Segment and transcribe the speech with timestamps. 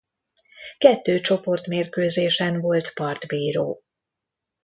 [0.77, 3.83] Kettő csoportmérkőzésen volt partbíró.